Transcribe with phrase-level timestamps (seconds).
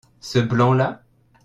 [0.19, 1.03] Ce blanc-là.